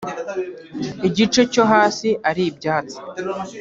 igice 1.07 1.41
cyo 1.53 1.63
hasi 1.71 2.09
ari 2.29 2.43
ibyatsi 2.51 2.97